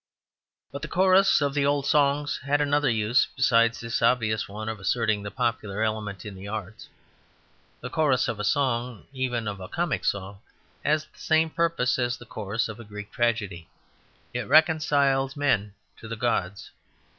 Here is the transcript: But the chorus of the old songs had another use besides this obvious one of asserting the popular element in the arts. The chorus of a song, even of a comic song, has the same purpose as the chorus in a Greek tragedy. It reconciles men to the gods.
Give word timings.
But 0.71 0.81
the 0.81 0.87
chorus 0.87 1.41
of 1.41 1.53
the 1.53 1.63
old 1.63 1.85
songs 1.85 2.39
had 2.39 2.59
another 2.59 2.89
use 2.89 3.27
besides 3.35 3.79
this 3.79 4.01
obvious 4.01 4.49
one 4.49 4.67
of 4.67 4.79
asserting 4.79 5.21
the 5.21 5.29
popular 5.29 5.83
element 5.83 6.25
in 6.25 6.33
the 6.33 6.47
arts. 6.47 6.89
The 7.81 7.89
chorus 7.91 8.27
of 8.27 8.39
a 8.39 8.43
song, 8.43 9.05
even 9.13 9.47
of 9.47 9.59
a 9.59 9.67
comic 9.67 10.03
song, 10.03 10.39
has 10.83 11.05
the 11.05 11.19
same 11.19 11.51
purpose 11.51 11.99
as 11.99 12.17
the 12.17 12.25
chorus 12.25 12.67
in 12.67 12.81
a 12.81 12.83
Greek 12.83 13.11
tragedy. 13.11 13.69
It 14.33 14.47
reconciles 14.47 15.37
men 15.37 15.75
to 15.97 16.07
the 16.07 16.15
gods. 16.17 16.71